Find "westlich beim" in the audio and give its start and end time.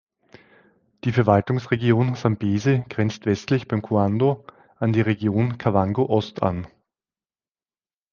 3.27-3.83